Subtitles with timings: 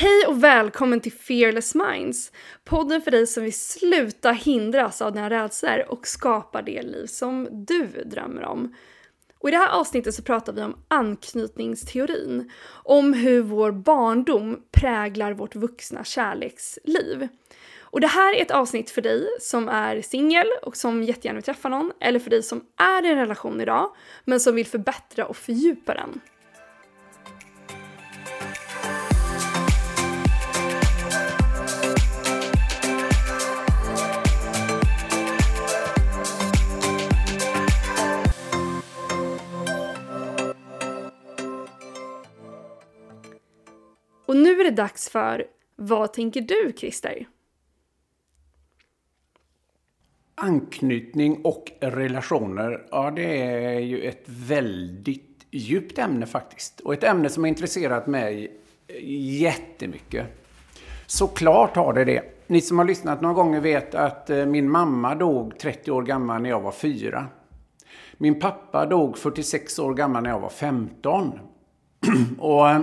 [0.00, 2.32] Hej och välkommen till Fearless Minds!
[2.64, 7.48] Podden för dig som vill sluta hindras av dina rädslor och skapa det liv som
[7.50, 8.74] du drömmer om.
[9.38, 12.50] Och I det här avsnittet så pratar vi om anknytningsteorin,
[12.84, 17.28] om hur vår barndom präglar vårt vuxna kärleksliv.
[17.80, 21.44] Och det här är ett avsnitt för dig som är singel och som jättegärna vill
[21.44, 23.90] träffa någon, eller för dig som är i en relation idag
[24.24, 26.20] men som vill förbättra och fördjupa den.
[44.28, 45.46] Och nu är det dags för
[45.76, 47.26] Vad tänker du, Christer?
[50.34, 56.80] Anknytning och relationer, ja det är ju ett väldigt djupt ämne faktiskt.
[56.80, 58.56] Och ett ämne som har intresserat mig
[59.40, 60.26] jättemycket.
[61.06, 62.22] Såklart har det det.
[62.46, 66.42] Ni som har lyssnat några gånger vet att eh, min mamma dog 30 år gammal
[66.42, 67.26] när jag var 4.
[68.16, 71.38] Min pappa dog 46 år gammal när jag var 15.
[72.38, 72.80] Och eh,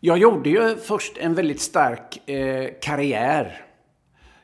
[0.00, 3.64] jag gjorde ju först en väldigt stark eh, karriär.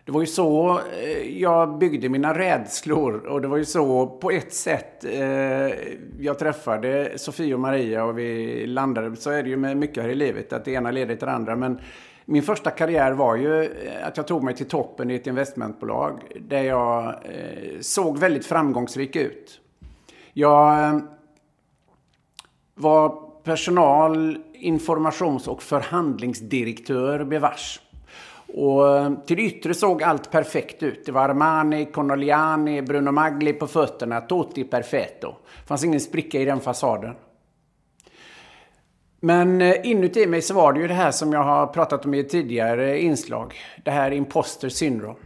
[0.05, 4.31] Det var ju så eh, jag byggde mina rädslor och det var ju så på
[4.31, 5.23] ett sätt eh,
[6.19, 9.17] jag träffade Sofie och Maria och vi landade.
[9.17, 11.33] Så är det ju med mycket här i livet, att det ena leder till det
[11.33, 11.57] andra.
[11.57, 11.81] Men
[12.25, 16.21] min första karriär var ju eh, att jag tog mig till toppen i ett investmentbolag
[16.41, 19.61] där jag eh, såg väldigt framgångsrik ut.
[20.33, 20.99] Jag eh,
[22.75, 27.81] var personal, informations och förhandlingsdirektör bevars.
[28.47, 31.07] Och eh, till det yttre såg allt perfekt ut.
[31.07, 34.21] Det var Armani, Connoliani, Bruno Magli på fötterna.
[34.21, 35.35] Totti perfetto.
[35.61, 37.15] Det fanns ingen spricka i den fasaden.
[39.21, 42.15] Men eh, inuti mig så var det ju det här som jag har pratat om
[42.15, 43.55] i ett tidigare inslag.
[43.85, 45.19] Det här imposter syndrome.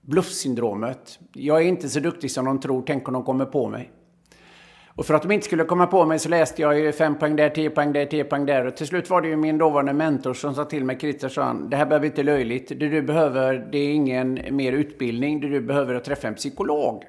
[0.00, 1.18] Bluffsyndromet.
[1.32, 2.82] Jag är inte så duktig som de tror.
[2.86, 3.90] Tänk om de kommer på mig.
[4.96, 7.36] Och för att de inte skulle komma på mig så läste jag ju fem poäng
[7.36, 8.66] där, tio poäng där, tio poäng där.
[8.66, 11.42] Och till slut var det ju min dåvarande mentor som sa till mig, Christer, sa
[11.42, 12.68] han, det här behöver inte löjligt.
[12.68, 15.40] Det du behöver, det är ingen mer utbildning.
[15.40, 17.04] Det du behöver är att träffa en psykolog.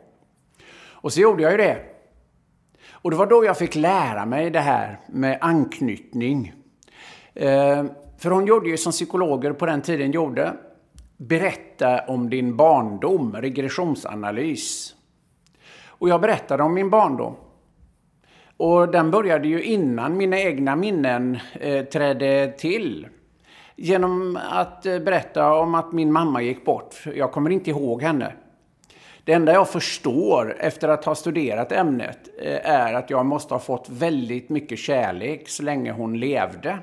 [0.89, 1.77] Och så gjorde jag ju det.
[2.91, 6.53] Och det var då jag fick lära mig det här med anknytning.
[7.33, 7.85] Eh,
[8.17, 10.53] för hon gjorde ju som psykologer på den tiden gjorde.
[11.17, 14.95] Berätta om din barndom, regressionsanalys.
[15.87, 17.35] Och jag berättade om min barndom.
[18.57, 23.07] Och den började ju innan mina egna minnen eh, trädde till.
[23.75, 26.95] Genom att eh, berätta om att min mamma gick bort.
[27.15, 28.33] Jag kommer inte ihåg henne.
[29.23, 33.59] Det enda jag förstår efter att ha studerat ämnet eh, är att jag måste ha
[33.59, 36.79] fått väldigt mycket kärlek så länge hon levde.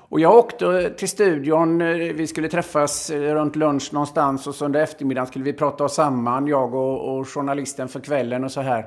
[0.08, 4.64] Och jag åkte till studion, eh, vi skulle träffas eh, runt lunch någonstans och så
[4.64, 8.60] under eftermiddagen skulle vi prata oss samman, jag och, och journalisten för kvällen och så
[8.60, 8.86] här.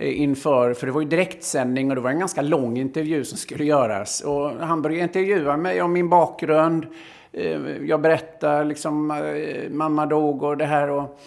[0.00, 3.38] Eh, inför, för det var ju direktsändning och det var en ganska lång intervju som
[3.38, 4.20] skulle göras.
[4.20, 6.86] Och han började intervjua mig om min bakgrund.
[7.32, 10.90] Eh, jag berättade liksom, eh, mamma dog och det här.
[10.90, 11.20] Och,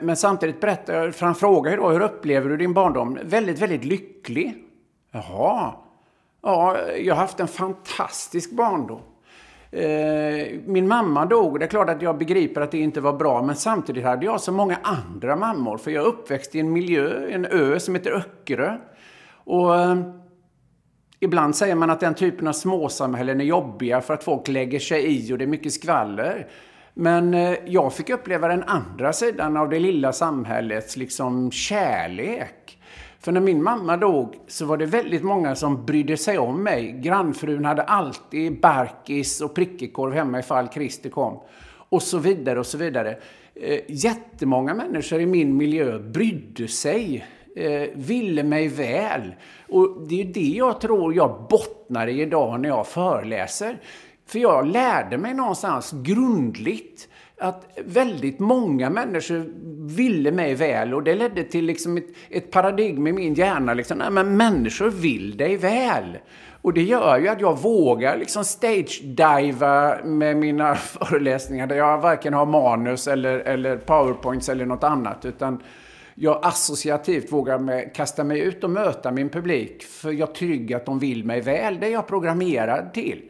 [0.00, 3.18] men samtidigt berättade jag, för han frågade då, hur upplever du din barndom?
[3.22, 4.54] Väldigt, väldigt lycklig.
[5.10, 5.72] Jaha.
[6.42, 9.00] Ja, jag har haft en fantastisk barndom.
[9.70, 11.52] Eh, min mamma dog.
[11.52, 13.42] och Det är klart att jag begriper att det inte var bra.
[13.42, 15.78] Men samtidigt hade jag så många andra mammor.
[15.78, 18.76] För jag är uppväxt i en miljö, en ö som heter Öckerö.
[19.30, 19.96] Och eh,
[21.20, 25.06] ibland säger man att den typen av småsamhällen är jobbiga för att folk lägger sig
[25.06, 26.46] i och det är mycket skvaller.
[26.94, 32.54] Men eh, jag fick uppleva den andra sidan av det lilla samhällets liksom kärlek.
[33.20, 36.92] För när min mamma dog så var det väldigt många som brydde sig om mig.
[36.92, 41.40] Grannfrun hade alltid barkis och prickekorv hemma ifall Christer kom.
[41.88, 43.18] Och så vidare och så vidare.
[43.54, 47.26] Eh, jättemånga människor i min miljö brydde sig,
[47.56, 49.34] eh, ville mig väl.
[49.68, 53.80] Och det är det jag tror jag bottnar i idag när jag föreläser.
[54.26, 57.08] För jag lärde mig någonstans grundligt
[57.40, 59.46] att väldigt många människor
[59.96, 63.74] ville mig väl och det ledde till liksom ett, ett paradigm i min hjärna.
[63.74, 66.18] Liksom, nej, men människor vill dig väl.
[66.62, 72.34] Och det gör ju att jag vågar liksom stage-diva med mina föreläsningar där jag varken
[72.34, 75.24] har manus eller, eller powerpoints eller något annat.
[75.24, 75.62] Utan
[76.14, 79.82] jag associativt vågar med, kasta mig ut och möta min publik.
[79.82, 81.80] För jag är trygg att de vill mig väl.
[81.80, 83.22] Det är jag programmerad till.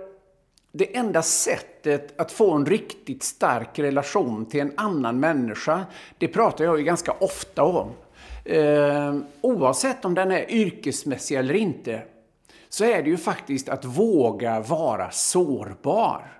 [0.72, 5.86] det enda sättet att få en riktigt stark relation till en annan människa,
[6.18, 7.92] det pratar jag ju ganska ofta om.
[8.46, 12.02] Eh, oavsett om den är yrkesmässig eller inte,
[12.70, 16.39] så är det ju faktiskt att våga vara sårbar.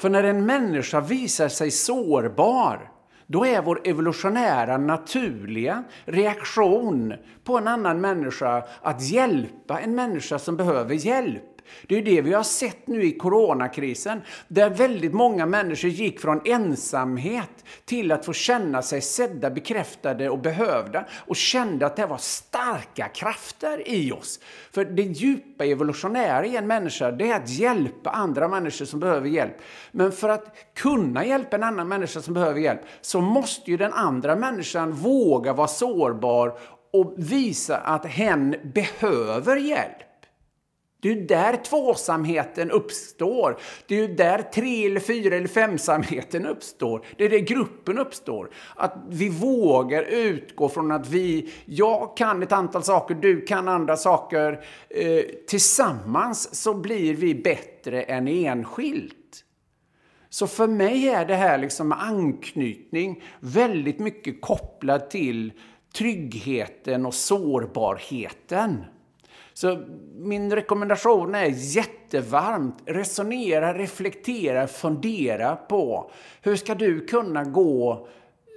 [0.00, 2.90] För när en människa visar sig sårbar,
[3.26, 7.14] då är vår evolutionära naturliga reaktion
[7.44, 11.49] på en annan människa att hjälpa en människa som behöver hjälp.
[11.88, 16.40] Det är det vi har sett nu i coronakrisen, där väldigt många människor gick från
[16.44, 22.18] ensamhet till att få känna sig sedda, bekräftade och behövda och kände att det var
[22.18, 24.40] starka krafter i oss.
[24.72, 29.28] För det djupa evolutionära i en människa, det är att hjälpa andra människor som behöver
[29.28, 29.56] hjälp.
[29.92, 33.92] Men för att kunna hjälpa en annan människa som behöver hjälp så måste ju den
[33.92, 36.58] andra människan våga vara sårbar
[36.92, 40.09] och visa att hen behöver hjälp.
[41.00, 43.58] Det är ju där tvåsamheten uppstår.
[43.86, 47.06] Det är ju där tre eller fyra eller femsamheten uppstår.
[47.16, 48.50] Det är där gruppen uppstår.
[48.76, 53.96] Att vi vågar utgå från att vi, jag kan ett antal saker, du kan andra
[53.96, 54.64] saker.
[54.88, 59.44] Eh, tillsammans så blir vi bättre än enskilt.
[60.30, 65.52] Så för mig är det här liksom anknytning väldigt mycket kopplat till
[65.94, 68.84] tryggheten och sårbarheten.
[69.60, 69.78] Så
[70.16, 71.46] min rekommendation är
[71.76, 72.82] jättevarmt.
[72.86, 76.10] Resonera, reflektera, fundera på
[76.42, 78.08] hur ska du kunna gå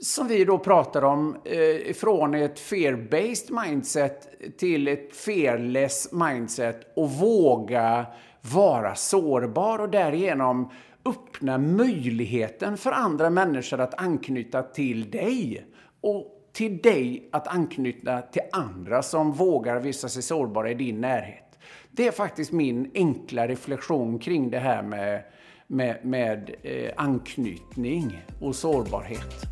[0.02, 7.10] som vi då pratar om, eh, från ett fear-based mindset till ett fearless mindset och
[7.12, 8.06] våga
[8.54, 10.72] vara sårbar och därigenom
[11.06, 15.66] öppna möjligheten för andra människor att anknyta till dig.
[16.02, 21.60] Och till dig att anknyta till andra som vågar visa sig sårbara i din närhet.
[21.92, 25.24] Det är faktiskt min enkla reflektion kring det här med,
[25.68, 29.46] med, med eh, anknytning och sårbarhet.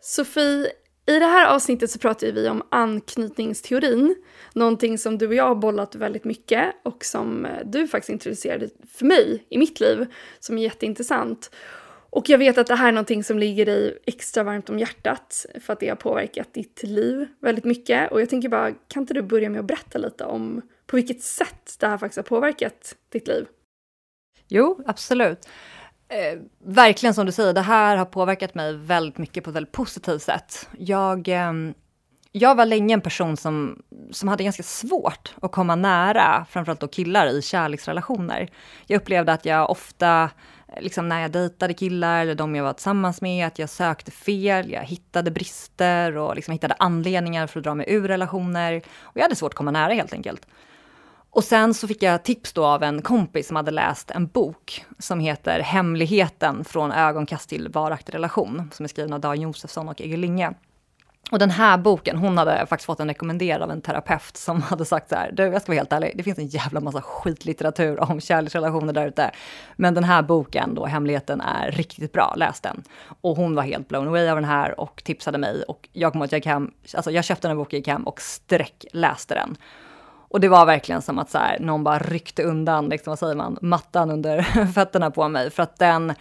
[0.00, 0.72] Sofie,
[1.10, 4.16] i det här avsnittet så pratar vi om anknytningsteorin.
[4.54, 8.68] Någonting som du och jag har bollat väldigt mycket och som eh, du faktiskt introducerade
[8.92, 10.06] för mig i mitt liv
[10.40, 11.50] som är jätteintressant.
[12.10, 15.46] Och jag vet att det här är någonting som ligger dig extra varmt om hjärtat
[15.60, 18.12] för att det har påverkat ditt liv väldigt mycket.
[18.12, 21.22] Och jag tänker bara, kan inte du börja med att berätta lite om på vilket
[21.22, 23.46] sätt det här faktiskt har påverkat ditt liv?
[24.48, 25.48] Jo, absolut.
[26.10, 29.72] Eh, verkligen som du säger, det här har påverkat mig väldigt mycket på ett väldigt
[29.72, 30.68] positivt sätt.
[30.78, 31.52] Jag, eh,
[32.32, 36.88] jag var länge en person som, som hade ganska svårt att komma nära, framförallt då
[36.88, 38.48] killar i kärleksrelationer.
[38.86, 40.30] Jag upplevde att jag ofta,
[40.80, 44.70] liksom när jag dejtade killar eller de jag var tillsammans med, att jag sökte fel,
[44.70, 48.82] jag hittade brister och liksom hittade anledningar för att dra mig ur relationer.
[49.00, 50.46] Och jag hade svårt att komma nära helt enkelt.
[51.32, 54.84] Och sen så fick jag tips då av en kompis som hade läst en bok
[54.98, 60.00] som heter Hemligheten från ögonkast till varaktig relation, som är skriven av Dan Josefsson och
[60.00, 60.54] Egil Linge.
[61.30, 64.84] Och den här boken, hon hade faktiskt fått en rekommenderad av en terapeut som hade
[64.84, 68.00] sagt så här, du jag ska vara helt ärlig, det finns en jävla massa skitlitteratur
[68.00, 69.30] om kärleksrelationer där ute.
[69.76, 72.82] Men den här boken då, Hemligheten, är riktigt bra, läs den.
[73.20, 75.62] Och hon var helt blown away av den här och tipsade mig.
[75.62, 78.02] Och jag kommer att jag gick hem, alltså jag köpte den här boken, gick hem
[78.02, 79.56] och sträck läste den.
[80.30, 83.34] Och det var verkligen som att så här, någon bara ryckte undan, liksom, vad säger
[83.34, 84.42] man, mattan under
[84.74, 85.50] fötterna på mig.
[85.50, 86.14] För att den,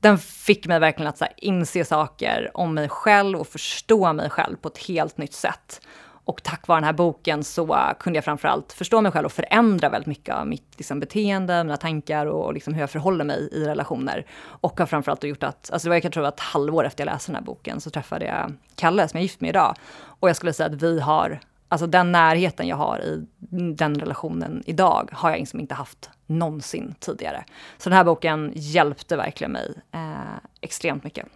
[0.00, 4.30] den fick mig verkligen att så här, inse saker om mig själv och förstå mig
[4.30, 5.80] själv på ett helt nytt sätt.
[6.26, 9.88] Och tack vare den här boken så kunde jag framförallt förstå mig själv och förändra
[9.88, 13.64] väldigt mycket av mitt liksom, beteende, mina tankar och liksom, hur jag förhåller mig i
[13.64, 14.26] relationer.
[14.44, 17.32] Och har framförallt gjort att, alltså det var jag tror ett halvår efter jag läste
[17.32, 19.74] den här boken så träffade jag Kalle som jag är gift med idag.
[20.20, 21.40] Och jag skulle säga att vi har,
[21.74, 23.26] alltså den närheten jag har i
[23.74, 27.44] den relationen idag har jag liksom inte haft någonsin tidigare.
[27.78, 31.26] Så den här boken hjälpte verkligen mig eh, extremt mycket.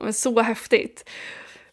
[0.00, 1.10] Men så häftigt.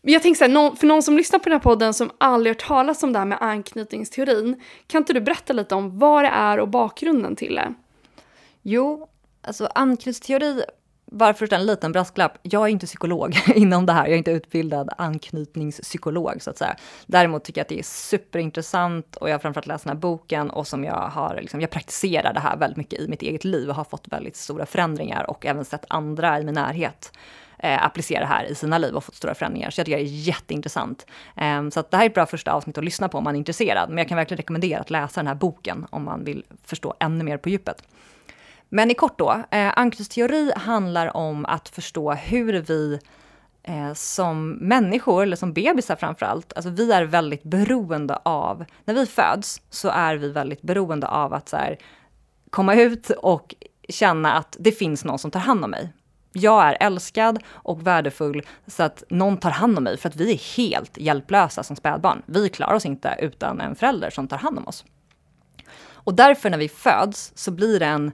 [0.01, 2.67] Jag tänker så här, för någon som lyssnar på den här podden som aldrig hört
[2.67, 6.59] talas om det här med anknytningsteorin, kan inte du berätta lite om vad det är
[6.59, 7.73] och bakgrunden till det?
[8.61, 9.07] Jo,
[9.41, 10.61] alltså anknytningsteori,
[11.11, 14.31] bara först en liten brasklapp, jag är inte psykolog inom det här, jag är inte
[14.31, 16.75] utbildad anknytningspsykolog så att säga.
[17.05, 20.49] Däremot tycker jag att det är superintressant och jag har framförallt läst den här boken
[20.49, 23.69] och som jag har, liksom, jag praktiserar det här väldigt mycket i mitt eget liv
[23.69, 27.11] och har fått väldigt stora förändringar och även sett andra i min närhet
[27.59, 29.69] eh, applicera det här i sina liv och fått stora förändringar.
[29.69, 31.05] Så jag tycker det är jätteintressant.
[31.35, 33.35] Eh, så att det här är ett bra första avsnitt att lyssna på om man
[33.35, 33.89] är intresserad.
[33.89, 37.23] Men jag kan verkligen rekommendera att läsa den här boken om man vill förstå ännu
[37.23, 37.83] mer på djupet.
[38.69, 42.99] Men i kort då, eh, anknytningsteori handlar om att förstå hur vi
[43.63, 48.93] eh, som människor, eller som bebisar framför allt, alltså vi är väldigt beroende av, när
[48.93, 51.77] vi föds så är vi väldigt beroende av att så här,
[52.49, 53.55] komma ut och
[53.89, 55.93] känna att det finns någon som tar hand om mig
[56.37, 60.31] jag är älskad och värdefull så att någon tar hand om mig för att vi
[60.31, 62.21] är helt hjälplösa som spädbarn.
[62.25, 64.85] Vi klarar oss inte utan en förälder som tar hand om oss.
[65.91, 68.11] Och därför när vi föds så blir det en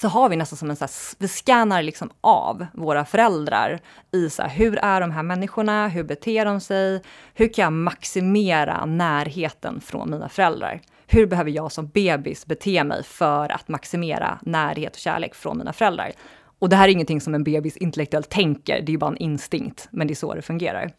[0.00, 3.80] så har vi nästan som en så här, vi scannar liksom av våra föräldrar
[4.12, 7.02] i så här, hur är de här människorna, hur beter de sig,
[7.34, 10.80] hur kan jag maximera närheten från mina föräldrar?
[11.06, 15.72] Hur behöver jag som bebis bete mig för att maximera närhet och kärlek från mina
[15.72, 16.12] föräldrar?
[16.58, 19.88] Och det här är ingenting som en bebis intellektuellt tänker, det är bara en instinkt,
[19.90, 20.92] men det är så det fungerar.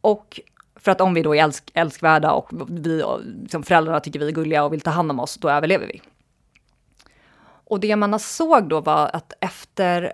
[0.00, 0.40] Och
[0.76, 3.04] för att om vi då är älsk, älskvärda och vi,
[3.42, 6.00] liksom föräldrarna tycker vi är gulliga och vill ta hand om oss, då överlever vi.
[7.68, 10.12] Och det man såg då var att efter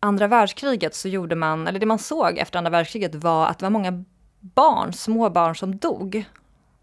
[0.00, 3.64] andra världskriget så gjorde man, eller det man såg efter andra världskriget var att det
[3.64, 4.04] var många
[4.40, 6.24] barn, små barn som dog.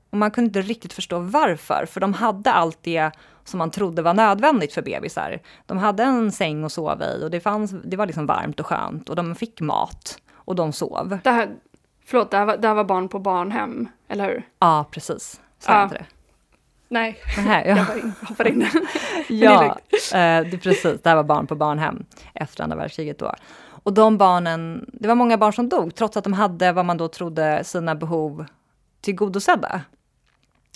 [0.10, 3.12] Och man kunde inte riktigt förstå varför, för de hade allt det
[3.44, 5.40] som man trodde var nödvändigt för bebisar.
[5.66, 8.66] De hade en säng att sova i och det, fanns, det var liksom varmt och
[8.66, 11.20] skönt och de fick mat och de sov.
[11.24, 11.50] Det här,
[12.06, 14.48] förlåt, det här, var, det här var barn på barnhem, eller hur?
[14.60, 15.42] Ja, precis.
[15.60, 15.90] Sa ja.
[15.92, 16.06] det?
[16.96, 17.76] Nej, Nähä, ja.
[18.22, 18.68] jag hoppade in.
[19.28, 19.78] ja,
[20.14, 21.02] eh, är precis.
[21.02, 23.34] Det här var barn på barnhem efter andra världskriget då.
[23.84, 26.98] Och de barnen, det var många barn som dog trots att de hade vad man
[26.98, 28.46] då trodde sina behov
[29.02, 29.82] tillgodosedda.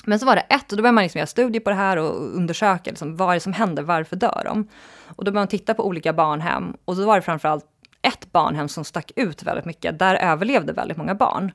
[0.06, 1.98] Men så var det ett, och då började man liksom göra studier på det här
[1.98, 4.68] och undersöka liksom, vad är det som händer, varför dör de?
[5.08, 7.66] Och då började man titta på olika barnhem och så var det framförallt
[8.02, 10.00] ett barnhem som stack ut väldigt mycket.
[10.00, 11.52] Där överlevde väldigt många barn.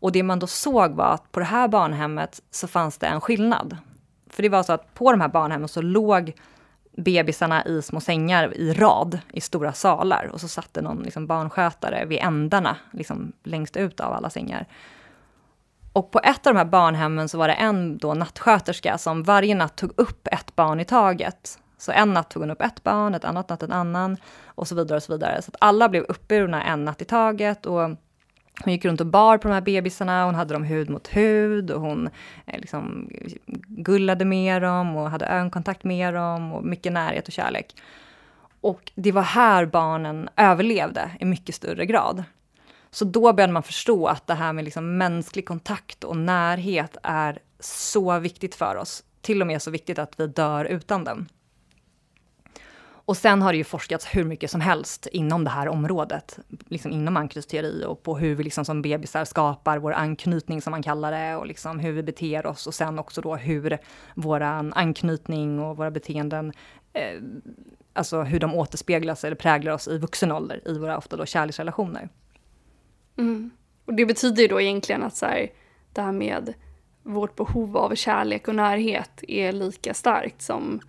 [0.00, 3.20] Och det man då såg var att på det här barnhemmet så fanns det en
[3.20, 3.76] skillnad.
[4.38, 6.32] För det var så att på de här barnhemmen så låg
[6.96, 11.26] bebisarna i små sängar i rad i stora salar och så satt det någon liksom
[11.26, 14.66] barnskötare vid ändarna, liksom längst ut av alla sängar.
[15.92, 19.54] Och på ett av de här barnhemmen så var det en då nattsköterska som varje
[19.54, 21.58] natt tog upp ett barn i taget.
[21.78, 24.16] Så en natt tog hon upp ett barn, ett annat natt en annan
[24.46, 25.42] och så vidare och så vidare.
[25.42, 27.90] Så att alla blev uppburna en natt i taget och
[28.64, 31.70] hon gick runt och bar på de här bebisarna, hon hade dem hud mot hud
[31.70, 32.10] och hon
[32.46, 33.10] eh, liksom
[33.66, 37.74] gullade med dem och hade ögonkontakt med dem och mycket närhet och kärlek.
[38.60, 42.24] Och det var här barnen överlevde i mycket större grad.
[42.90, 47.38] Så då började man förstå att det här med liksom mänsklig kontakt och närhet är
[47.60, 49.04] så viktigt för oss.
[49.20, 51.28] Till och med så viktigt att vi dör utan den.
[53.08, 56.38] Och sen har det ju forskats hur mycket som helst inom det här området,
[56.68, 60.82] liksom inom anknytningsteori och på hur vi liksom som bebisar skapar vår anknytning som man
[60.82, 63.78] kallar det och liksom hur vi beter oss och sen också då hur
[64.14, 66.52] vår anknytning och våra beteenden,
[66.92, 67.20] eh,
[67.92, 72.08] alltså hur de återspeglas eller präglar oss i vuxen ålder i våra ofta då kärleksrelationer.
[73.16, 73.50] Mm.
[73.84, 75.50] Och det betyder ju då egentligen att så här,
[75.92, 76.54] det här med
[77.02, 80.80] vårt behov av kärlek och närhet är lika starkt som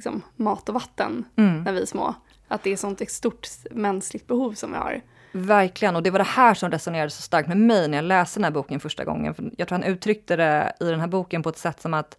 [0.00, 1.62] liksom, mat och vatten mm.
[1.62, 2.14] när vi är små.
[2.48, 5.00] Att det är sånt stort mänskligt behov som vi har.
[5.32, 8.38] Verkligen, och det var det här som resonerade så starkt med mig när jag läste
[8.38, 9.34] den här boken första gången.
[9.34, 12.16] För jag tror han uttryckte det i den här boken på ett sätt som att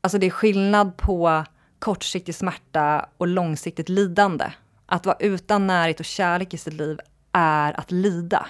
[0.00, 1.44] alltså det är skillnad på
[1.78, 4.52] kortsiktig smärta och långsiktigt lidande.
[4.86, 7.00] Att vara utan närhet och kärlek i sitt liv
[7.32, 8.46] är att lida.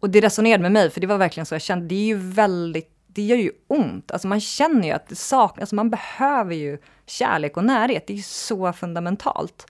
[0.00, 2.16] Och det resonerade med mig, för det var verkligen så jag kände, det är ju
[2.16, 4.10] väldigt, det gör ju ont.
[4.10, 8.12] Alltså man känner ju att det saknas, alltså man behöver ju kärlek och närhet, det
[8.12, 9.66] är ju så fundamentalt.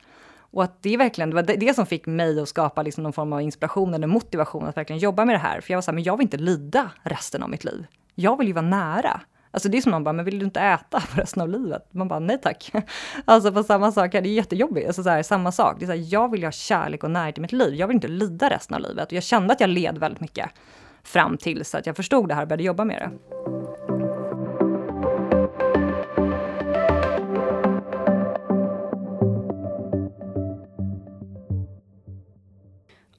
[0.53, 3.13] Och att det är verkligen, det var det som fick mig att skapa liksom någon
[3.13, 5.61] form av inspiration eller motivation att verkligen jobba med det här.
[5.61, 7.87] För jag var så här, men jag vill inte lida resten av mitt liv.
[8.15, 9.21] Jag vill ju vara nära.
[9.51, 11.89] Alltså det är som någon bara, men vill du inte äta för resten av livet?
[11.91, 12.73] Man bara, nej tack.
[13.25, 14.87] Alltså på samma sak, det är jättejobbigt.
[14.87, 17.39] Alltså så här, samma sak, det är så här, jag vill ha kärlek och närhet
[17.39, 17.75] i mitt liv.
[17.75, 19.07] Jag vill inte lida resten av livet.
[19.07, 20.51] Och jag kände att jag led väldigt mycket
[21.05, 23.11] fram tills att jag förstod det här och började jobba med det.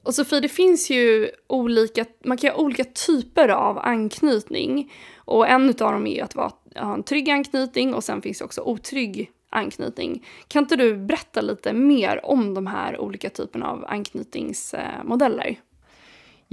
[0.04, 4.92] Och Sofie, det finns ju olika, man kan ha olika typer av anknytning.
[5.16, 8.38] Och en av dem är ju att vara, ha en trygg anknytning och sen finns
[8.38, 10.26] det också otrygg anknytning.
[10.48, 15.56] Kan inte du berätta lite mer om de här olika typerna av anknytningsmodeller?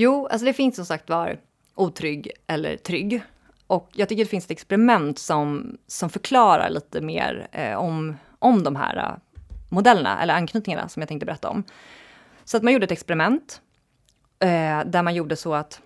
[0.02, 1.40] Jo, alltså det finns som sagt var
[1.76, 3.24] otrygg eller trygg.
[3.68, 8.64] Och jag tycker det finns ett experiment som, som förklarar lite mer eh, om, om
[8.64, 9.40] de här eh,
[9.70, 11.64] modellerna, eller anknytningarna som jag tänkte berätta om.
[12.44, 13.62] Så att man gjorde ett experiment
[14.40, 15.82] eh, där man gjorde så att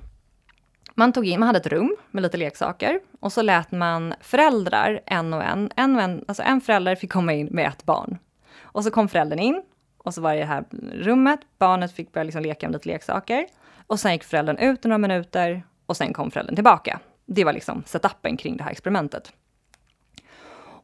[0.96, 5.02] man tog in, man hade ett rum med lite leksaker och så lät man föräldrar
[5.06, 8.18] en och en, en och en, alltså en förälder fick komma in med ett barn.
[8.62, 9.64] Och så kom föräldern in
[9.98, 13.48] och så var det det här rummet, barnet fick börja liksom leka med lite leksaker.
[13.88, 17.00] Och sen gick föräldern ut några minuter och sen kom föräldern tillbaka.
[17.26, 19.34] Det var liksom setupen kring det här experimentet.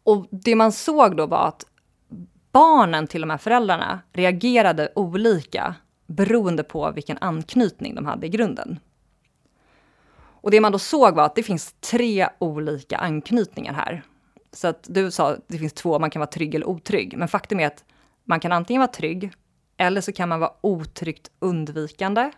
[0.03, 1.65] Och det man såg då var att
[2.51, 5.75] barnen till de här föräldrarna reagerade olika
[6.07, 8.79] beroende på vilken anknytning de hade i grunden.
[10.41, 14.03] Och det man då såg var att det finns tre olika anknytningar här.
[14.51, 17.17] Så att du sa att det finns två, man kan vara trygg eller otrygg.
[17.17, 17.83] Men faktum är att
[18.23, 19.31] man kan antingen vara trygg,
[19.77, 22.31] eller så kan man vara otryggt undvikande,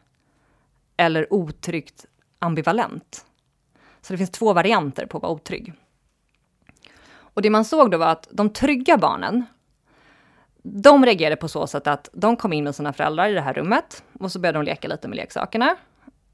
[1.02, 2.06] eller otryggt
[2.40, 3.26] ambivalent.
[4.02, 5.74] Så det finns två varianter på att vara otrygg.
[7.14, 9.46] Och det man såg då var att de trygga barnen,
[10.64, 13.54] de reagerade på så sätt att de kom in med sina föräldrar i det här
[13.54, 15.76] rummet och så började de leka lite med leksakerna.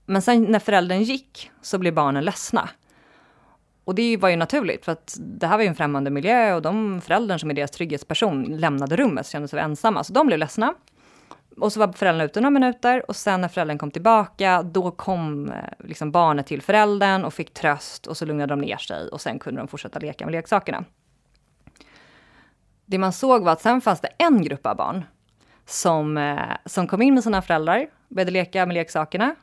[0.05, 2.69] Men sen när föräldern gick så blev barnen ledsna.
[3.83, 6.61] Och det var ju naturligt, för att det här var ju en främmande miljö och
[6.61, 10.39] de föräldrar som är deras trygghetsperson lämnade rummet, så kände sig ensamma, så de blev
[10.39, 10.73] ledsna.
[11.59, 15.51] Och så var föräldrarna ute några minuter och sen när föräldern kom tillbaka, då kom
[15.51, 19.21] eh, liksom barnet till föräldern och fick tröst och så lugnade de ner sig och
[19.21, 20.83] sen kunde de fortsätta leka med leksakerna.
[22.85, 25.05] Det man såg var att sen fanns det en grupp av barn
[25.65, 29.35] som, eh, som kom in med sina föräldrar, började leka med leksakerna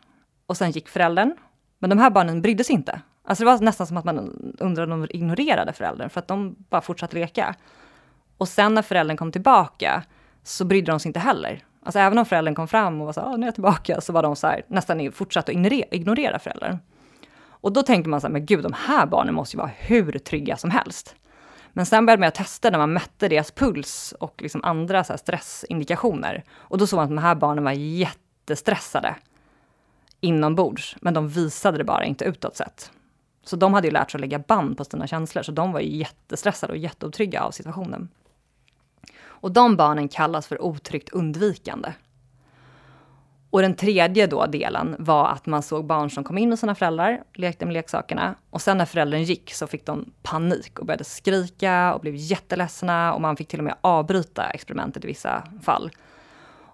[0.46, 1.36] och sen gick föräldern.
[1.78, 3.00] Men de här barnen brydde sig inte.
[3.24, 4.18] Alltså det var nästan som att man
[4.58, 7.54] undrade om de ignorerade föräldern för att de bara fortsatte leka.
[8.38, 10.02] Och sen när föräldern kom tillbaka
[10.42, 11.62] så brydde de sig inte heller.
[11.84, 14.00] Alltså även om föräldern kom fram och var så här, ah, nu är jag tillbaka,
[14.00, 15.54] så var de så här, nästan fortsatt att
[15.90, 16.78] ignorera, föräldern.
[17.46, 20.18] Och då tänkte man så här, men gud, de här barnen måste ju vara hur
[20.18, 21.16] trygga som helst.
[21.72, 26.44] Men sen började man testa när man mätte deras puls och liksom andra så stressindikationer.
[26.54, 29.14] Och då såg man att de här barnen var jättestressade
[30.20, 32.90] inombords, men de visade det bara inte utåt sett.
[33.44, 35.80] Så de hade ju lärt sig att lägga band på sina känslor, så de var
[35.80, 38.08] ju jättestressade och jätteotrygga av situationen.
[39.44, 41.92] Och de barnen kallas för otryggt undvikande.
[43.50, 46.74] Och den tredje då delen var att man såg barn som kom in med sina
[46.74, 51.04] föräldrar, lekte med leksakerna och sen när föräldern gick så fick de panik och började
[51.04, 55.90] skrika och blev jätteledsna och man fick till och med avbryta experimentet i vissa fall.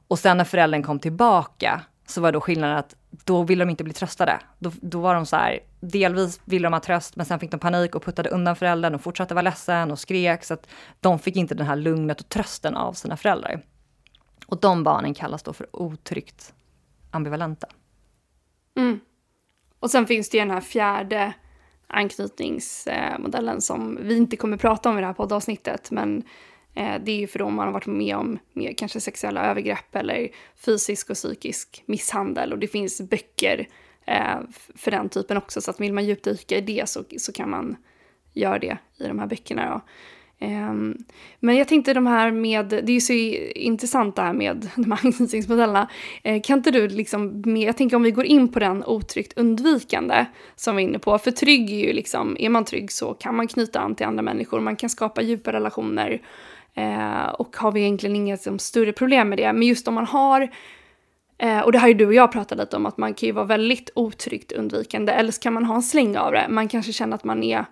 [0.08, 3.84] Och sen när föräldern kom tillbaka så var då skillnaden att då ville de inte
[3.84, 4.38] bli tröstade.
[4.58, 7.60] Då, då var de så här, delvis ville de ha tröst, men sen fick de
[7.60, 10.68] panik och puttade undan föräldern och fortsatte vara ledsen och skrek, så att
[11.00, 13.62] de fick inte den här lugnet och trösten av sina föräldrar.
[14.46, 16.54] Och de barnen kallas då för otryggt
[17.10, 17.66] ambivalenta.
[18.76, 19.00] Mm.
[19.80, 21.32] Och sen finns det ju den här fjärde
[21.86, 26.22] anknytningsmodellen som vi inte kommer prata om i det här poddavsnittet, men
[26.74, 29.96] Eh, det är ju för dem man har varit med om mer kanske sexuella övergrepp
[29.96, 32.52] eller fysisk och psykisk misshandel.
[32.52, 33.68] Och det finns böcker
[34.06, 34.38] eh,
[34.74, 37.76] för den typen också, så att vill man djupdyka i det så, så kan man
[38.32, 39.70] göra det i de här böckerna.
[39.70, 39.80] Då.
[40.42, 40.96] Ehm,
[41.40, 44.92] men jag tänkte de här med, det är ju så intressant det här med de
[44.92, 45.88] här anknytningsmodellerna.
[46.22, 50.26] Eh, kan inte du liksom, jag tänker om vi går in på den otryggt undvikande
[50.56, 51.18] som vi är inne på.
[51.18, 54.22] För trygg är ju liksom, är man trygg så kan man knyta an till andra
[54.22, 56.20] människor, man kan skapa djupa relationer.
[56.74, 59.52] Eh, och har vi egentligen inget som, större problem med det.
[59.52, 60.50] Men just om man har,
[61.38, 63.32] eh, och det har ju du och jag pratat lite om, att man kan ju
[63.32, 65.12] vara väldigt otryggt undvikande.
[65.12, 66.46] Eller så kan man ha en släng av det.
[66.50, 67.64] Man kanske känner att man är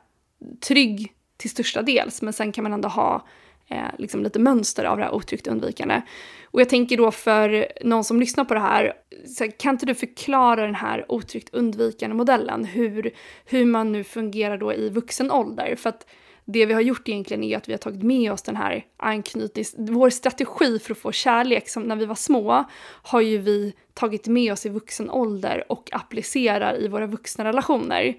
[0.69, 3.27] trygg till största dels, men sen kan man ändå ha
[3.69, 6.03] eh, liksom lite mönster av det här otryggt undvikande.
[6.51, 8.93] Och jag tänker då för någon som lyssnar på det här,
[9.27, 14.59] så kan inte du förklara den här otryggt undvikande modellen, hur, hur man nu fungerar
[14.59, 15.77] då i vuxen ålder?
[15.77, 16.07] För att
[16.53, 19.75] det vi har gjort egentligen är att vi har tagit med oss den här anknytnings...
[19.79, 22.65] Vår strategi för att få kärlek, som när vi var små,
[23.03, 28.15] har ju vi tagit med oss i vuxen ålder och applicerar i våra vuxna relationer.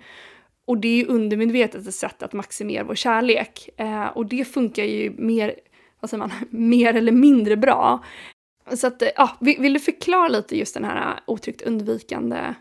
[0.66, 3.70] Och det är ju undermedvetet ett sätt att maximera vår kärlek.
[3.78, 5.56] Eh, och det funkar ju mer,
[6.00, 8.04] vad säger man, mer eller mindre bra.
[8.74, 12.54] Så att, eh, ja, vill du förklara lite just den här eh, otryggt undvikande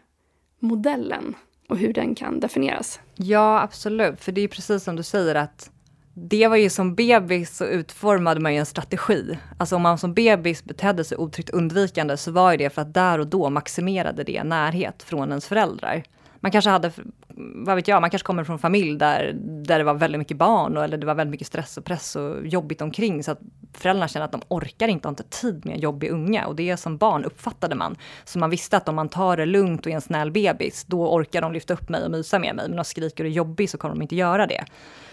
[0.59, 1.35] modellen
[1.69, 3.01] och hur den kan definieras?
[3.15, 4.21] Ja, absolut.
[4.21, 5.71] För det är precis som du säger att
[6.15, 9.39] det var ju som bebis så utformade man ju en strategi.
[9.59, 12.95] Alltså om man som bebis betedde sig otryggt undvikande så var ju det för att
[12.95, 16.03] där och då maximerade det närhet från ens föräldrar.
[16.41, 16.93] Man kanske hade,
[17.37, 20.37] vad vet jag, man kanske kommer från en familj där, där det var väldigt mycket
[20.37, 23.41] barn och, eller det var väldigt mycket stress och press och jobbigt omkring så att
[23.73, 26.77] föräldrarna känner att de orkar inte, har inte tid med en jobbig unga och det
[26.77, 27.97] som barn uppfattade man.
[28.25, 31.15] Så man visste att om man tar det lugnt och är en snäll bebis, då
[31.15, 32.65] orkar de lyfta upp mig och mysa med mig.
[32.65, 34.65] Men om jag skriker och är jobbig så kommer de inte göra det.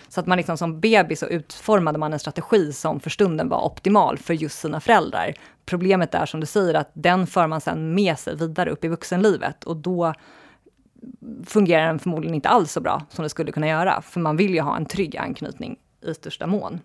[0.10, 3.66] Så att man liksom som bebis så utformade man en strategi som för stunden var
[3.66, 5.34] optimal för just sina föräldrar.
[5.66, 8.88] Problemet är som du säger att den för man sen med sig vidare upp i
[8.88, 10.14] vuxenlivet och då
[11.46, 14.02] fungerar den förmodligen inte alls så bra som det skulle kunna göra.
[14.02, 16.80] För man vill ju ha en trygg anknytning i största mån.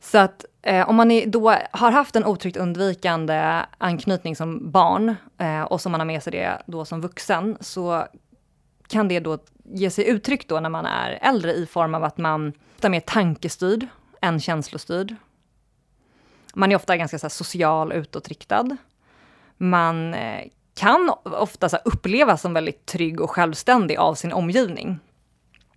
[0.00, 5.14] Så att eh, om man är, då har haft en otryggt undvikande anknytning som barn
[5.38, 8.06] eh, och som man har med sig det då som vuxen så
[8.88, 12.18] kan det då ge sig uttryck då när man är äldre i form av att
[12.18, 13.86] man är mer tankestyrd
[14.20, 15.14] än känslostyrd.
[16.54, 18.76] Man är ofta ganska så här, social utåtriktad.
[19.56, 20.44] Man eh,
[20.78, 24.98] kan ofta så upplevas som väldigt trygg och självständig av sin omgivning.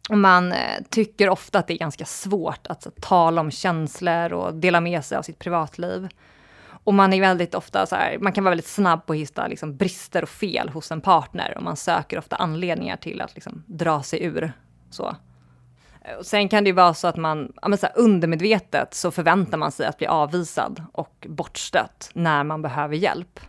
[0.09, 4.53] Man eh, tycker ofta att det är ganska svårt att så, tala om känslor och
[4.53, 6.09] dela med sig av sitt privatliv.
[6.83, 9.47] Och man är väldigt ofta så här, man kan vara väldigt snabb på att hitta
[9.47, 13.63] liksom, brister och fel hos en partner och man söker ofta anledningar till att liksom,
[13.67, 14.53] dra sig ur.
[14.89, 15.15] Så.
[16.01, 18.93] Eh, och sen kan det ju vara så att man, ja, men så här, undermedvetet
[18.93, 23.39] så förväntar man sig att bli avvisad och bortstött när man behöver hjälp.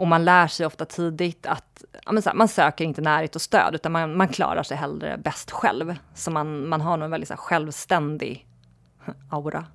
[0.00, 3.36] Och man lär sig ofta tidigt att ja, men så här, man söker inte närhet
[3.36, 5.94] och stöd, utan man, man klarar sig hellre bäst själv.
[6.14, 8.46] Så man, man har nog en väldigt så här, självständig
[9.30, 9.66] aura.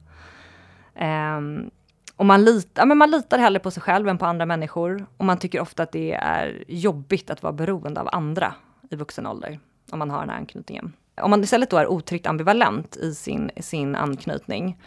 [1.38, 1.72] Um,
[2.16, 5.06] och man, lit, ja, men man litar hellre på sig själv än på andra människor.
[5.18, 8.54] Och man tycker ofta att det är jobbigt att vara beroende av andra
[8.90, 9.60] i vuxen ålder,
[9.92, 10.94] om man har den här anknytningen.
[11.22, 14.82] Om man istället då är otryggt ambivalent i sin, sin anknytning,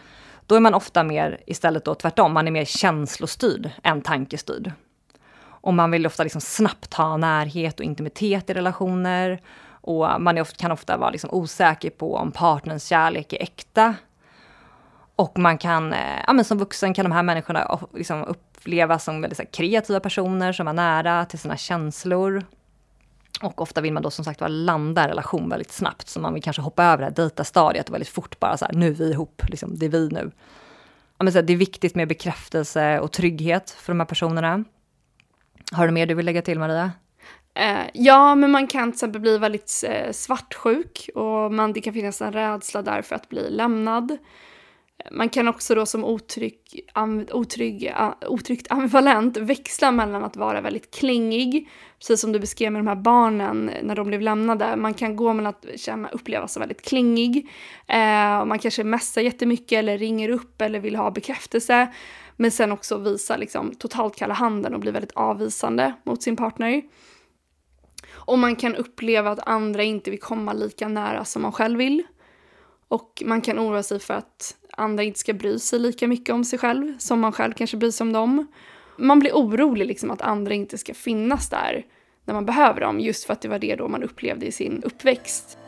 [0.47, 4.73] då är man ofta mer istället då tvärtom, man är mer känslostyrd än tankestyrd.
[5.61, 9.41] Och man vill ofta liksom snabbt ha närhet och intimitet i relationer.
[9.71, 13.95] Och man ofta, kan ofta vara liksom osäker på om partners kärlek är äkta.
[15.17, 19.21] Och man kan, eh, ja men som vuxen kan de här människorna liksom upplevas som
[19.21, 22.45] väldigt här, kreativa personer som är nära till sina känslor.
[23.43, 26.35] Och ofta vill man då som sagt var landa en relation väldigt snabbt, så man
[26.35, 28.93] vill kanske hoppa över det här dejtastadiet och väldigt fort bara så här, nu är
[28.95, 30.31] vi ihop, liksom, det är vi nu.
[31.19, 34.65] Ja, men så här, det är viktigt med bekräftelse och trygghet för de här personerna.
[35.73, 36.93] Har du mer du vill lägga till Maria?
[37.55, 41.95] Eh, ja, men man kan till exempel bli väldigt eh, svartsjuk och man, det kan
[41.95, 44.19] finnas en rädsla där för att bli lämnad.
[45.11, 46.61] Man kan också då som otrygg,
[47.33, 47.95] otrygg,
[48.27, 52.97] otryggt ambivalent växla mellan att vara väldigt klängig, precis som du beskrev med de här
[52.97, 54.77] barnen när de blev lämnade.
[54.77, 57.49] Man kan gå mellan att känna, upplevas som väldigt klängig,
[57.87, 61.89] eh, man kanske messar jättemycket eller ringer upp eller vill ha bekräftelse.
[62.41, 66.83] Men sen också visa liksom totalt kalla handen och bli väldigt avvisande mot sin partner.
[68.11, 72.03] Och man kan uppleva att andra inte vill komma lika nära som man själv vill.
[72.89, 76.45] Och man kan oroa sig för att andra inte ska bry sig lika mycket om
[76.45, 78.47] sig själv som man själv kanske bryr sig om dem.
[78.99, 81.87] Man blir orolig liksom att andra inte ska finnas där
[82.25, 84.83] när man behöver dem just för att det var det då man upplevde i sin
[84.83, 85.59] uppväxt.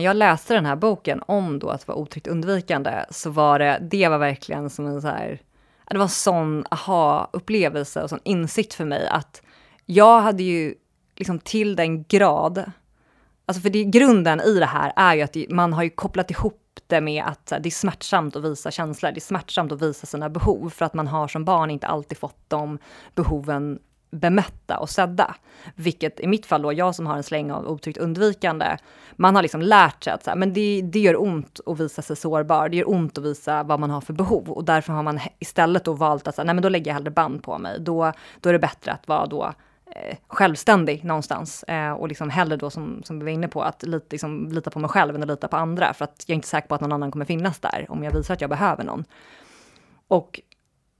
[0.00, 3.78] När jag läste den här boken om då att vara otryggt undvikande så var det,
[3.90, 5.40] det var verkligen som en så här,
[5.90, 9.42] det var en sån aha-upplevelse och sån insikt för mig att
[9.86, 10.74] jag hade ju
[11.16, 12.72] liksom till den grad,
[13.46, 16.80] alltså för det, grunden i det här är ju att man har ju kopplat ihop
[16.86, 20.30] det med att det är smärtsamt att visa känslor, det är smärtsamt att visa sina
[20.30, 22.78] behov för att man har som barn inte alltid fått de
[23.14, 23.78] behoven
[24.10, 25.34] bemötta och sedda.
[25.74, 28.76] Vilket i mitt fall då, jag som har en släng av otryggt undvikande,
[29.16, 32.02] man har liksom lärt sig att så här, men det, det gör ont att visa
[32.02, 35.02] sig sårbar, det gör ont att visa vad man har för behov och därför har
[35.02, 37.58] man istället då valt att så här, nej men då lägger jag hellre band på
[37.58, 39.52] mig, då, då är det bättre att vara då
[39.86, 41.62] eh, självständig någonstans.
[41.62, 44.70] Eh, och liksom hellre då, som, som vi var inne på, att lite, liksom, lita
[44.70, 45.94] på mig själv än att lita på andra.
[45.94, 48.12] För att jag är inte säker på att någon annan kommer finnas där om jag
[48.12, 49.04] visar att jag behöver någon.
[50.08, 50.40] Och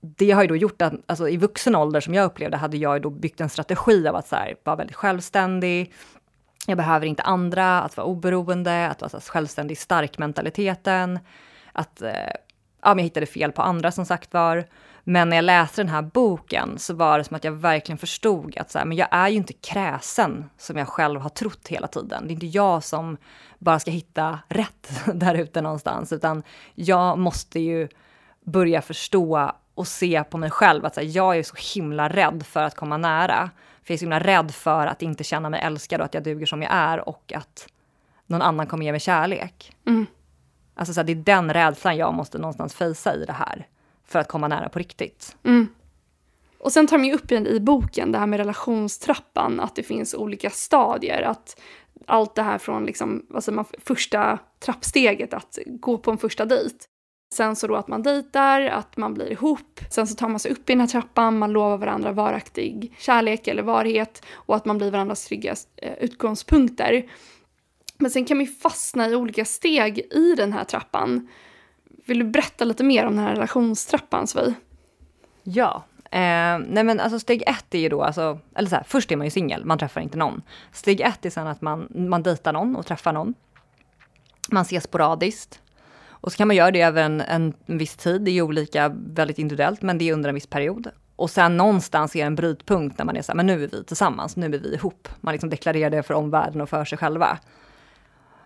[0.01, 3.03] det har ju då gjort att alltså, i vuxen ålder, som jag upplevde, hade jag
[3.03, 5.93] då byggt en strategi av att så här, vara väldigt självständig.
[6.67, 11.19] Jag behöver inte andra, att vara oberoende, att vara så här, självständig, stark mentaliteten.
[11.73, 12.13] Att eh,
[12.83, 14.65] ja, men jag hittade fel på andra som sagt var.
[15.05, 18.59] Men när jag läste den här boken så var det som att jag verkligen förstod
[18.59, 21.87] att så här, men jag är ju inte kräsen som jag själv har trott hela
[21.87, 22.27] tiden.
[22.27, 23.17] Det är inte jag som
[23.59, 26.43] bara ska hitta rätt där ute någonstans, utan
[26.75, 27.89] jag måste ju
[28.45, 32.63] börja förstå och se på mig själv att här, jag är så himla rädd för
[32.63, 33.51] att komma nära.
[33.83, 36.23] För jag är så himla rädd för att inte känna mig älskad och att jag
[36.23, 37.69] duger som jag är och att
[38.27, 39.77] någon annan kommer ge mig kärlek.
[39.87, 40.07] Mm.
[40.75, 43.67] Alltså så här, det är den rädslan jag måste någonstans fejsa i det här
[44.05, 45.37] för att komma nära på riktigt.
[45.45, 45.69] Mm.
[46.59, 50.15] Och sen tar de ju upp i boken det här med relationstrappan, att det finns
[50.15, 51.23] olika stadier.
[51.23, 51.61] Att
[52.07, 56.77] allt det här från liksom, alltså man, första trappsteget, att gå på en första dejt.
[57.35, 59.81] Sen så då att man dejtar, att man blir ihop.
[59.91, 63.49] Sen så tar man sig upp i den här trappan, man lovar varandra varaktig kärlek
[63.49, 67.11] eller varhet och att man blir varandras trygga eh, utgångspunkter.
[67.99, 71.29] Men sen kan man ju fastna i olika steg i den här trappan.
[72.07, 74.55] Vill du berätta lite mer om den här relationstrappan, Sofie?
[75.43, 75.85] Ja.
[76.05, 79.17] Eh, nej men alltså steg ett är ju då, alltså, eller så här, först är
[79.17, 80.43] man ju singel, man träffar inte någon.
[80.73, 83.35] Steg ett är sen att man, man dejtar någon och träffar någon.
[84.49, 85.61] Man ses sporadiskt.
[86.21, 88.93] Och så kan man göra det över en, en, viss tid, det är ju olika,
[88.95, 90.91] väldigt individuellt, men det är under en viss period.
[91.17, 93.69] Och sen någonstans är det en brytpunkt när man är så här, men nu är
[93.69, 95.09] vi tillsammans, nu är vi ihop.
[95.21, 97.39] Man liksom deklarerar det för omvärlden och för sig själva.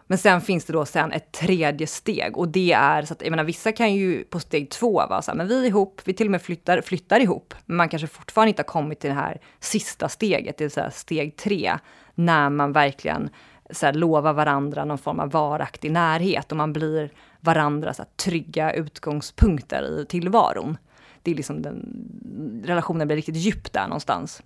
[0.07, 3.31] Men sen finns det då sen ett tredje steg och det är så att jag
[3.31, 6.15] menar, vissa kan ju på steg två vara så här, men vi är ihop, vi
[6.15, 9.17] till och med flyttar, flyttar ihop, men man kanske fortfarande inte har kommit till det
[9.17, 11.79] här sista steget, det vill säga steg tre,
[12.15, 13.31] när man verkligen
[13.70, 19.83] så här, lova varandra någon form av varaktig närhet och man blir varandras trygga utgångspunkter
[20.00, 20.77] i tillvaron.
[21.22, 24.42] Det är liksom den, relationen blir riktigt djup där någonstans.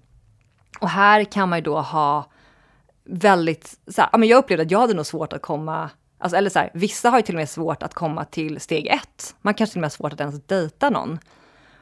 [0.81, 2.31] Och här kan man ju då ha
[3.05, 6.37] väldigt, så här, ja, men jag upplevde att jag hade nog svårt att komma, alltså,
[6.37, 9.37] eller så här, vissa har ju till och med svårt att komma till steg ett.
[9.41, 11.19] Man kanske till och med har svårt att ens dejta någon.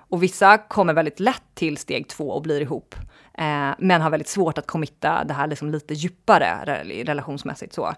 [0.09, 2.95] Och vissa kommer väldigt lätt till steg två och blir ihop,
[3.39, 7.95] eh, men har väldigt svårt att committa det här liksom lite djupare relationsmässigt så.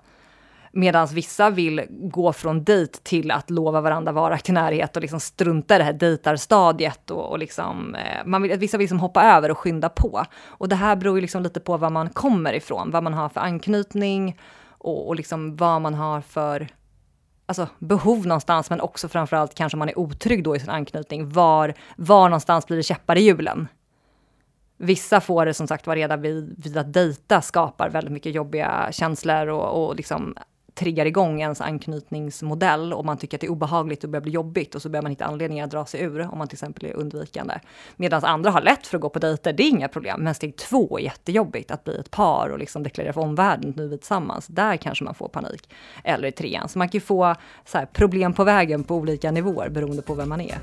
[0.72, 5.74] Medan vissa vill gå från dejt till att lova varandra varaktig närhet och liksom strunta
[5.74, 7.10] i det här dejtarstadiet.
[7.10, 10.24] Och, och liksom, eh, man vill, vissa vill liksom hoppa över och skynda på.
[10.46, 13.28] Och det här beror ju liksom lite på var man kommer ifrån, vad man har
[13.28, 14.38] för anknytning
[14.78, 16.68] och, och liksom vad man har för
[17.46, 21.28] alltså, behov någonstans, men också framförallt kanske man är otrygg då i sin anknytning.
[21.28, 23.68] Var, var någonstans blir det käppar i hjulen?
[24.80, 28.88] Vissa får det som sagt var redan vid, vid att dejta skapar väldigt mycket jobbiga
[28.92, 30.34] känslor och, och liksom
[30.78, 34.74] triggar igång ens anknytningsmodell och man tycker att det är obehagligt och börjar bli jobbigt
[34.74, 36.94] och så börjar man hitta anledningar att dra sig ur om man till exempel är
[36.94, 37.54] undvikande.
[37.96, 40.20] Medan andra har lätt för att gå på dejter, det är inga problem.
[40.20, 43.76] Men steg två är jättejobbigt, att bli ett par och liksom deklarera för omvärlden att
[43.76, 44.46] nu är vi tillsammans.
[44.46, 45.70] Där kanske man får panik.
[46.04, 46.68] Eller i trean.
[46.68, 47.34] Så man kan ju få
[47.72, 50.58] här, problem på vägen på olika nivåer beroende på vem man är.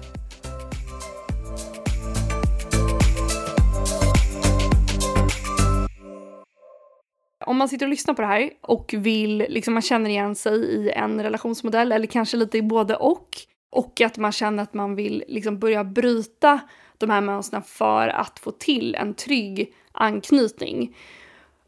[7.45, 10.53] Om man sitter och lyssnar på det här och vill, liksom man känner igen sig
[10.53, 13.29] i en relationsmodell eller kanske lite i både och
[13.75, 16.60] och att man känner att man vill liksom börja bryta
[16.97, 20.97] de här mönstren för att få till en trygg anknytning.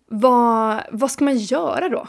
[0.05, 2.07] Vad, vad ska man göra då?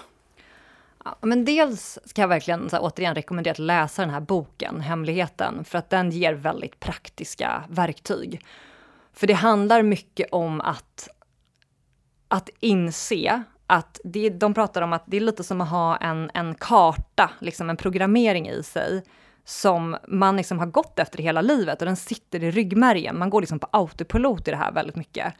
[1.05, 4.81] Ja, men dels ska jag verkligen så här, återigen rekommendera att läsa den här boken,
[4.81, 8.45] Hemligheten, för att den ger väldigt praktiska verktyg.
[9.13, 11.09] För det handlar mycket om att,
[12.29, 16.31] att inse att det, de pratar om att det är lite som att ha en,
[16.35, 19.03] en karta, liksom en programmering i sig
[19.45, 23.19] som man liksom har gått efter hela livet och den sitter i ryggmärgen.
[23.19, 25.35] Man går liksom på autopilot i det här väldigt mycket.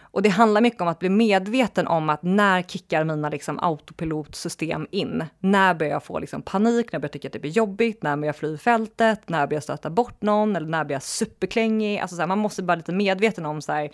[0.00, 4.86] Och det handlar mycket om att bli medveten om att när kickar mina liksom autopilotsystem
[4.90, 5.24] in?
[5.38, 8.16] När börjar jag få liksom panik, när börjar jag tycka att det blir jobbigt, när
[8.16, 11.02] börjar jag fly i fältet, när börjar jag stöta bort någon eller när blir jag
[11.02, 11.98] superklängig?
[11.98, 13.90] Alltså så här, man måste vara lite medveten om så här,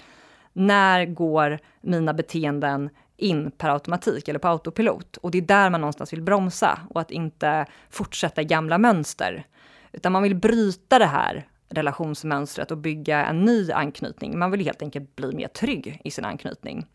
[0.53, 5.17] när går mina beteenden in per automatik eller på autopilot.
[5.17, 9.47] Och det är där man någonstans vill bromsa och att inte fortsätta gamla mönster.
[9.93, 14.39] Utan man vill bryta det här relationsmönstret och bygga en ny anknytning.
[14.39, 16.87] Man vill helt enkelt bli mer trygg i sin anknytning.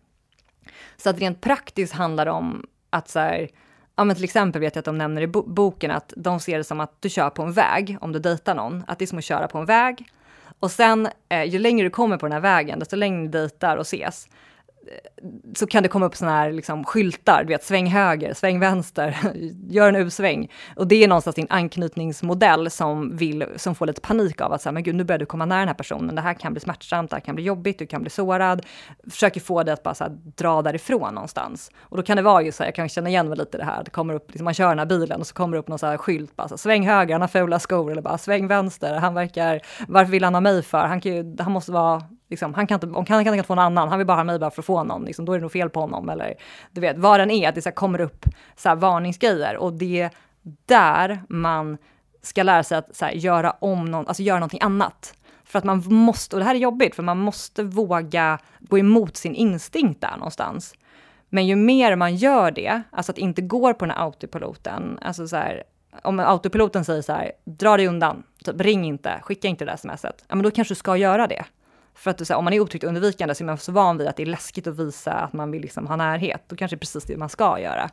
[0.97, 3.49] Så att rent praktiskt handlar det om att så här,
[3.95, 6.63] ja men till exempel vet jag att de nämner i boken att de ser det
[6.63, 9.17] som att du kör på en väg om du dejtar någon, att det är som
[9.17, 10.07] att köra på en väg.
[10.59, 13.77] Och sen, eh, ju längre du kommer på den här vägen, desto längre du dejtar
[13.77, 14.27] och ses,
[15.55, 19.17] så kan det komma upp såna här liksom, skyltar, du vet, sväng höger, sväng vänster,
[19.69, 20.51] gör en U-sväng.
[20.75, 24.73] Och det är någonstans din anknytningsmodell som, vill, som får lite panik av att säga,
[24.73, 27.09] men gud, nu börjar du komma nära den här personen, det här kan bli smärtsamt,
[27.09, 28.65] det här kan bli jobbigt, du kan bli sårad.
[29.09, 31.71] Försöker få dig att bara så här, dra därifrån någonstans.
[31.79, 33.59] Och då kan det vara ju så här, jag kan känna igen mig lite i
[33.59, 35.59] det här, det kommer upp, liksom, man kör den här bilen och så kommer det
[35.59, 38.17] upp någon så här skylt, bara så, sväng höger, han har fula skor, eller bara
[38.17, 40.87] sväng vänster, han verkar, varför vill han ha mig för?
[40.87, 43.65] Han, kan ju, han måste vara Liksom, han, kan inte, han kan inte få någon
[43.65, 45.41] annan, han vill bara ha mig bara för att få någon, liksom, då är det
[45.41, 46.09] nog fel på honom.
[46.09, 46.33] Eller
[46.71, 49.57] du vet, vad den är, att det så här, kommer upp så här, varningsgrejer.
[49.57, 50.11] Och det är
[50.65, 51.77] där man
[52.21, 55.13] ska lära sig att så här, göra om någon, alltså göra någonting annat.
[55.43, 59.17] För att man måste, och det här är jobbigt, för man måste våga gå emot
[59.17, 60.73] sin instinkt där någonstans.
[61.29, 65.27] Men ju mer man gör det, alltså att inte går på den här autopiloten, alltså
[65.27, 65.63] så här,
[66.03, 69.77] om autopiloten säger så här, dra dig undan, typ, ring inte, skicka inte det där
[69.77, 71.45] smset, ja men då kanske du ska göra det.
[71.95, 74.15] För att här, om man är otryggt undvikande så är man så van vid att
[74.15, 76.43] det är läskigt att visa att man vill liksom ha närhet.
[76.47, 77.89] Då kanske det är precis det man ska göra.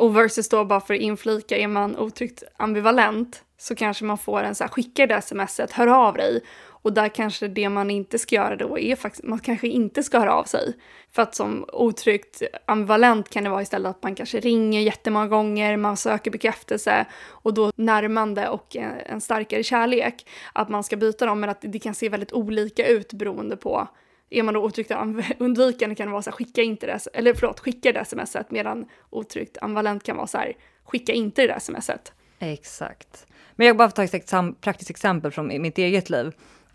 [0.00, 4.42] Och versus då bara för att inflika, är man otryggt ambivalent så kanske man får
[4.42, 6.40] en så här, skicka det smset, hör av dig.
[6.82, 10.18] Och där kanske det man inte ska göra då är faktiskt, man kanske inte ska
[10.18, 10.76] höra av sig.
[11.12, 15.76] För att som otryggt ambivalent kan det vara istället att man kanske ringer jättemånga gånger,
[15.76, 20.26] man söker bekräftelse och då närmande och en starkare kärlek.
[20.52, 23.88] Att man ska byta dem, men att det kan se väldigt olika ut beroende på
[24.30, 24.92] är man då otryggt
[25.38, 28.86] undvikande kan det vara så här, skicka inte det, eller förlåt, skicka det smset, medan
[29.10, 32.12] otryggt ambivalent kan vara så här, skicka inte det smset.
[32.38, 33.26] Exakt.
[33.56, 36.32] Men jag bara ta ett praktiskt exempel från mitt eget liv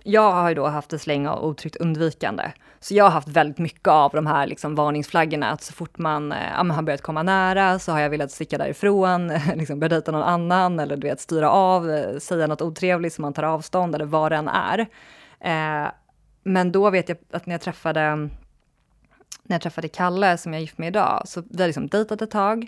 [0.07, 2.51] jag har ju då haft en släng av otryggt undvikande.
[2.79, 6.31] Så jag har haft väldigt mycket av de här liksom varningsflaggorna, att så fort man,
[6.31, 9.89] eh, ja, man har börjat komma nära så har jag velat sticka därifrån, liksom börja
[9.89, 13.43] dejta någon annan eller du vet styra av, eh, säga något otrevligt som man tar
[13.43, 14.79] avstånd eller vad det än är.
[15.39, 15.91] Eh,
[16.47, 18.15] men då vet jag att när jag träffade,
[19.43, 22.21] när jag träffade Kalle som jag är gift med idag, så vi har liksom dejtat
[22.21, 22.67] ett tag.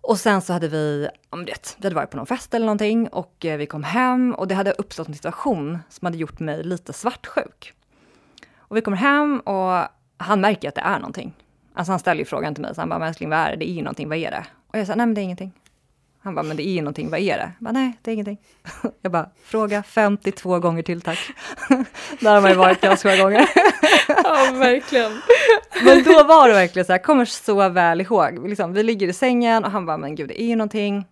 [0.00, 1.08] Och sen så hade vi,
[1.46, 4.48] vet, vi hade varit på någon fest eller någonting och eh, vi kom hem och
[4.48, 7.74] det hade uppstått en situation som hade gjort mig lite svartsjuk.
[8.56, 11.34] Och vi kommer hem och han märker att det är någonting.
[11.74, 13.56] Alltså han ställer ju frågan till mig, så han bara, men älskling vad är det?
[13.56, 14.46] Det är ju någonting, vad är det?
[14.66, 15.52] Och jag sa, nej men det är ingenting.
[16.24, 17.52] Han bara, men det är ju någonting, vad är det?
[17.58, 18.38] Jag bara, nej, det är ingenting.
[19.02, 21.18] Jag bara, fråga 52 gånger till tack.
[22.20, 23.48] Där har man ju varit ganska gånger.
[24.08, 25.12] Ja, verkligen.
[25.84, 28.48] Men då var det verkligen så här, kommer så väl ihåg.
[28.48, 31.06] Liksom, vi ligger i sängen och han bara, men gud det är ju någonting.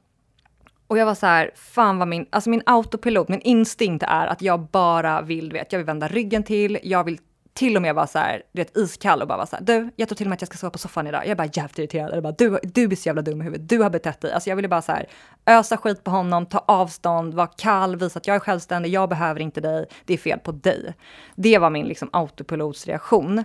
[0.87, 4.43] Och jag var så här, fan vad min, alltså min autopilot, min instinkt är att
[4.43, 7.19] jag bara vill, vet, jag vill vända ryggen till, jag vill
[7.55, 9.91] till och med vara så här, du vet, iskall och bara var så här, du,
[9.97, 11.23] jag tror till och med att jag ska sova på soffan idag.
[11.23, 12.15] Jag är bara jävligt irriterad.
[12.15, 14.33] Jag bara, du, du är så jävla dum i huvudet, du har betett dig.
[14.33, 15.07] Alltså jag ville bara så här,
[15.47, 19.41] ösa skit på honom, ta avstånd, vara kall, visa att jag är självständig, jag behöver
[19.41, 20.95] inte dig, det är fel på dig.
[21.35, 23.45] Det var min liksom autopilotsreaktion.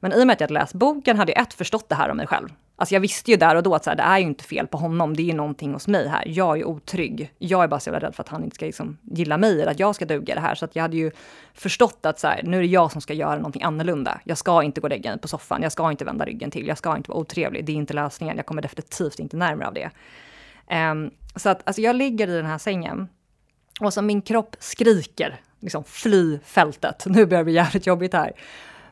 [0.00, 2.10] Men i och med att jag hade läst boken hade jag ett förstått det här
[2.10, 2.48] om mig själv.
[2.80, 4.66] Alltså jag visste ju där och då att så här, det är ju inte fel
[4.66, 6.24] på honom, det är ju någonting hos mig här.
[6.26, 7.32] Jag är otrygg.
[7.38, 9.70] Jag är bara så jävla rädd för att han inte ska liksom gilla mig eller
[9.70, 10.54] att jag ska duga det här.
[10.54, 11.10] Så att jag hade ju
[11.54, 14.20] förstått att så här, nu är det jag som ska göra någonting annorlunda.
[14.24, 16.66] Jag ska inte gå och lägga mig på soffan, jag ska inte vända ryggen till,
[16.66, 17.64] jag ska inte vara otrevlig.
[17.64, 19.90] Det är inte lösningen, jag kommer definitivt inte närmare av det.
[20.90, 23.08] Um, så att alltså jag ligger i den här sängen
[23.80, 27.04] och så min kropp skriker, liksom fly fältet.
[27.06, 28.32] Nu börjar det bli jävligt jobbigt här.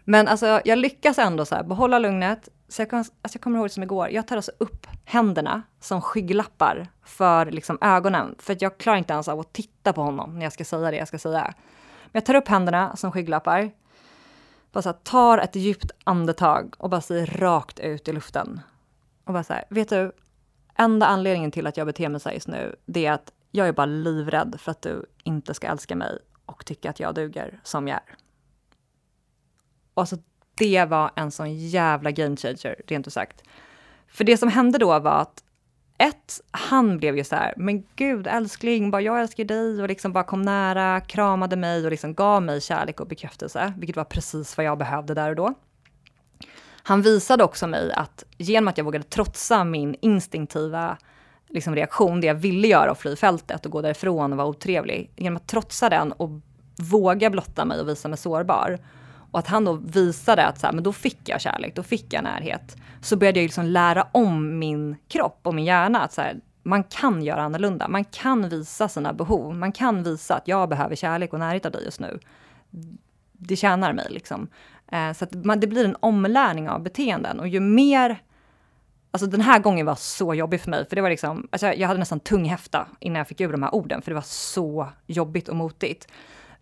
[0.05, 2.49] Men alltså, jag lyckas ändå så här, behålla lugnet.
[2.68, 5.62] Så jag, kom, alltså jag kommer ihåg det som igår, jag tar alltså upp händerna
[5.81, 8.35] som skygglappar för liksom ögonen.
[8.38, 10.90] För att jag klarar inte ens av att titta på honom när jag ska säga
[10.90, 11.55] det jag ska säga.
[12.05, 13.70] Men jag tar upp händerna som skygglappar.
[14.72, 18.61] Bara så här, tar ett djupt andetag och bara säger rakt ut i luften.
[19.24, 20.12] Och bara så här, vet du,
[20.74, 23.68] enda anledningen till att jag beter mig så här just nu, det är att jag
[23.68, 27.61] är bara livrädd för att du inte ska älska mig och tycka att jag duger
[27.62, 28.16] som jag är.
[29.94, 30.16] Och alltså,
[30.57, 33.42] det var en sån jävla game changer, rent ut sagt.
[34.09, 35.42] För det som hände då var att
[35.99, 40.12] ett, han blev ju så här, men gud älskling, bara jag älskar dig och liksom
[40.12, 44.57] bara kom nära, kramade mig och liksom gav mig kärlek och bekräftelse, vilket var precis
[44.57, 45.55] vad jag behövde där och då.
[46.83, 50.97] Han visade också mig att genom att jag vågade trotsa min instinktiva
[51.49, 55.11] liksom, reaktion, det jag ville göra och fly fältet och gå därifrån och vara otrevlig,
[55.16, 56.31] genom att trotsa den och
[56.79, 58.79] våga blotta mig och visa mig sårbar,
[59.37, 62.12] och att han då visade att så här, men då fick jag kärlek, då fick
[62.12, 62.77] jag närhet.
[63.01, 66.85] Så började jag liksom lära om min kropp och min hjärna att så här, man
[66.85, 67.88] kan göra annorlunda.
[67.88, 69.54] Man kan visa sina behov.
[69.54, 72.19] Man kan visa att jag behöver kärlek och närhet av dig just nu.
[73.33, 74.48] Det tjänar mig liksom.
[74.92, 78.23] Eh, så att man, det blir en omlärning av beteenden och ju mer
[79.11, 81.88] Alltså den här gången var så jobbig för mig, för det var liksom, alltså jag
[81.88, 85.48] hade nästan tunghäfta innan jag fick ur de här orden, för det var så jobbigt
[85.48, 86.08] och motigt.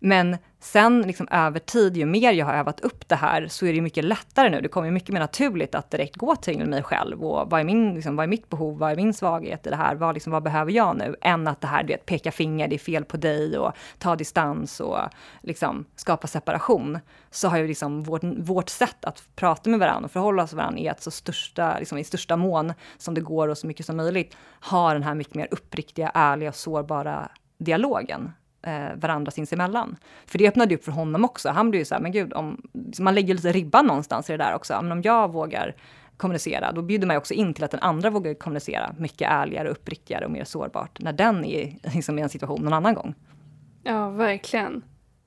[0.05, 3.73] Men sen liksom över tid, ju mer jag har övat upp det här, så är
[3.73, 4.61] det mycket lättare nu.
[4.61, 7.95] Det kommer mycket mer naturligt att direkt gå till mig själv och vad är, min,
[7.95, 10.43] liksom, vad är mitt behov, vad är min svaghet i det här, vad, liksom, vad
[10.43, 11.15] behöver jag nu?
[11.21, 14.15] Än att det här, du vet, peka finger, det är fel på dig och ta
[14.15, 14.97] distans och
[15.41, 16.99] liksom skapa separation.
[17.31, 20.57] Så har ju liksom vårt, vårt sätt att prata med varandra och förhålla oss till
[20.57, 23.85] varandra i, att så största, liksom, i största mån som det går och så mycket
[23.85, 28.31] som möjligt, ha den här mycket mer uppriktiga, ärliga och sårbara dialogen
[28.65, 29.95] eh, varandra sinsemellan.
[30.25, 31.49] För det öppnade upp för honom också.
[31.49, 32.61] Han blev ju så här, men gud, om,
[32.99, 34.79] man lägger lite ribban någonstans i det där också.
[34.81, 35.75] Men om jag vågar
[36.17, 40.25] kommunicera, då bjuder man också in till att den andra vågar kommunicera mycket ärligare, uppriktigare
[40.25, 43.15] och mer sårbart när den är liksom, i en situation någon annan gång.
[43.83, 44.83] Ja, verkligen.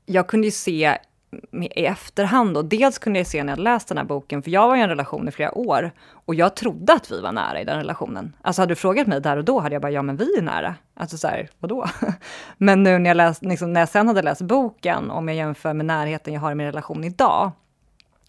[0.07, 0.99] Jag kunde ju se
[1.53, 4.69] i efterhand och dels kunde jag se när jag läste den här boken, för jag
[4.69, 7.65] var i en relation i flera år och jag trodde att vi var nära i
[7.65, 8.37] den relationen.
[8.43, 10.43] Alltså hade du frågat mig där och då hade jag bara, ja men vi är
[10.43, 10.75] nära.
[10.95, 11.87] Alltså så här, vadå?
[12.59, 15.75] Men nu när jag, läst, liksom, när jag sen hade läst boken, om jag jämför
[15.75, 17.51] med närheten jag har i min relation idag,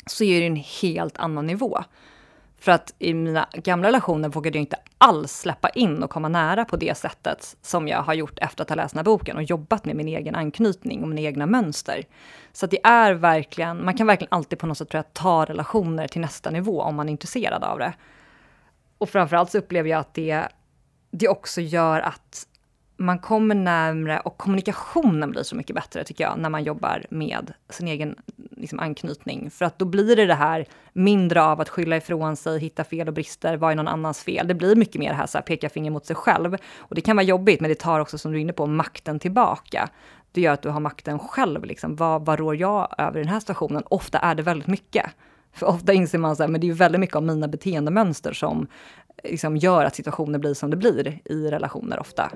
[0.05, 1.83] så är det en helt annan nivå.
[2.59, 6.65] För att i mina gamla relationer vågade jag inte alls släppa in och komma nära
[6.65, 9.43] på det sättet som jag har gjort efter att ha läst den här boken och
[9.43, 12.03] jobbat med min egen anknytning och mina egna mönster.
[12.53, 16.07] Så det är verkligen, man kan verkligen alltid på något sätt tror jag, ta relationer
[16.07, 17.93] till nästa nivå om man är intresserad av det.
[18.97, 20.47] Och framförallt så upplever jag att det,
[21.11, 22.47] det också gör att
[22.99, 27.53] man kommer närmre och kommunikationen blir så mycket bättre tycker jag, när man jobbar med
[27.69, 28.15] sin egen
[28.51, 29.51] liksom, anknytning.
[29.51, 33.07] För att då blir det det här mindre av att skylla ifrån sig, hitta fel
[33.07, 34.47] och brister, vad är någon annans fel?
[34.47, 36.57] Det blir mycket mer det här, så här peka finger mot sig själv.
[36.77, 39.19] Och det kan vara jobbigt, men det tar också, som du är inne på, makten
[39.19, 39.89] tillbaka.
[40.31, 41.65] Det gör att du har makten själv.
[41.65, 41.95] Liksom.
[41.95, 43.83] Vad, vad rår jag över i den här situationen?
[43.85, 45.05] Ofta är det väldigt mycket.
[45.53, 48.67] För ofta inser man så här, men det är väldigt mycket av mina beteendemönster som
[49.23, 52.31] liksom gör att situationer blir som det blir i relationer ofta.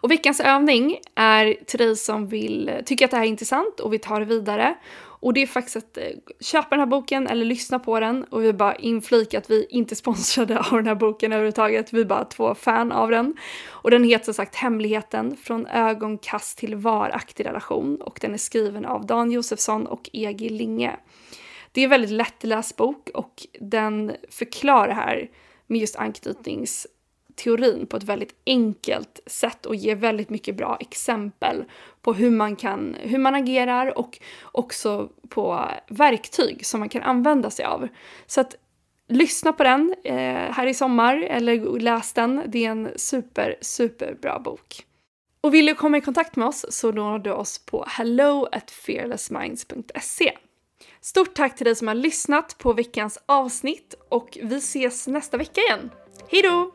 [0.00, 3.92] Och veckans övning är till dig som vill, tycker att det här är intressant och
[3.92, 4.74] vill ta det vidare.
[5.22, 6.04] Och det är faktiskt att eh,
[6.40, 8.24] köpa den här boken eller lyssna på den.
[8.24, 11.92] Och vi bara inflika att vi inte sponsrade av den här boken överhuvudtaget.
[11.92, 13.36] Vi är bara två fan av den.
[13.68, 18.00] Och den heter som sagt Hemligheten från ögonkast till varaktig relation.
[18.00, 20.96] Och den är skriven av Dan Josefsson och Egi Linge.
[21.72, 25.30] Det är en väldigt lättläst bok och den förklarar här
[25.66, 26.86] med just anknytnings
[27.42, 31.64] teorin på ett väldigt enkelt sätt och ger väldigt mycket bra exempel
[32.02, 37.50] på hur man, kan, hur man agerar och också på verktyg som man kan använda
[37.50, 37.88] sig av.
[38.26, 38.56] Så att
[39.08, 40.14] lyssna på den eh,
[40.52, 42.42] här i sommar eller läs den.
[42.46, 44.86] Det är en super, super bra bok.
[45.40, 48.70] Och vill du komma i kontakt med oss så når du oss på hello at
[48.70, 50.32] fearlessminds.se.
[51.00, 55.60] Stort tack till dig som har lyssnat på veckans avsnitt och vi ses nästa vecka
[55.60, 55.90] igen.
[56.28, 56.72] Hejdå!